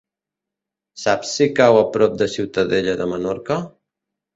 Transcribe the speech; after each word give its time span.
Saps 1.01 1.35
si 1.37 1.49
cau 1.61 1.79
a 1.85 1.85
prop 1.93 2.19
de 2.25 2.31
Ciutadella 2.39 3.01
de 3.05 3.13
Menorca? 3.17 3.65